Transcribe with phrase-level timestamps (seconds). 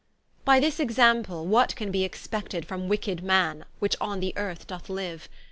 [0.45, 4.87] By this Example, what can be expected From wicked Man, which on the Earth doth
[4.89, 5.19] liue?